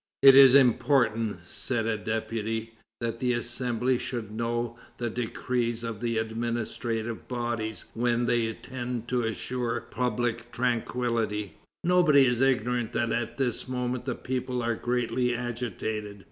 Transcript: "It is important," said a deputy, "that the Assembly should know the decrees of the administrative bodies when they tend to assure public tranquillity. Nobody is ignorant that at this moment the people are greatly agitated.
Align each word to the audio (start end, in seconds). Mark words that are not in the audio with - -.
"It 0.23 0.33
is 0.33 0.55
important," 0.55 1.41
said 1.45 1.85
a 1.85 1.95
deputy, 1.95 2.73
"that 3.01 3.19
the 3.19 3.33
Assembly 3.33 3.99
should 3.99 4.31
know 4.31 4.79
the 4.97 5.11
decrees 5.11 5.83
of 5.83 6.01
the 6.01 6.17
administrative 6.17 7.27
bodies 7.27 7.85
when 7.93 8.25
they 8.25 8.51
tend 8.55 9.07
to 9.09 9.21
assure 9.21 9.79
public 9.79 10.51
tranquillity. 10.51 11.57
Nobody 11.83 12.25
is 12.25 12.41
ignorant 12.41 12.93
that 12.93 13.11
at 13.11 13.37
this 13.37 13.67
moment 13.67 14.05
the 14.05 14.15
people 14.15 14.63
are 14.63 14.73
greatly 14.75 15.35
agitated. 15.35 16.19